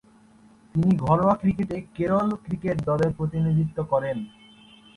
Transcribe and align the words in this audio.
তিনি 0.75 0.91
ঘরোয়া 0.97 1.35
ক্রিকেটে 1.35 1.77
কেরল 1.95 2.29
ক্রিকেট 2.45 2.77
দলের 2.85 3.11
প্রতিনিধিত্ব 3.13 3.77
করেন। 3.83 4.17